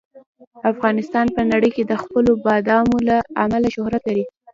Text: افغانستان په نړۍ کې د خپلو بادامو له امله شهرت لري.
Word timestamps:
افغانستان 0.71 1.25
په 1.35 1.41
نړۍ 1.51 1.69
کې 1.75 1.83
د 1.85 1.93
خپلو 2.03 2.31
بادامو 2.45 2.97
له 3.09 3.17
امله 3.43 3.67
شهرت 3.75 4.01
لري. 4.09 4.25